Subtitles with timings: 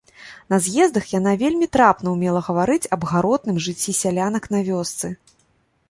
[0.53, 5.07] На з'ездах яна вельмі трапна ўмела гаварыць аб гаротным жыцці сялянак на вёсцы.